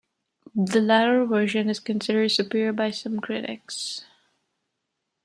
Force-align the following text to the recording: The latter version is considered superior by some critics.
The 0.55 0.81
latter 0.81 1.25
version 1.25 1.69
is 1.69 1.79
considered 1.79 2.31
superior 2.31 2.73
by 2.73 2.89
some 2.89 3.19
critics. 3.19 4.03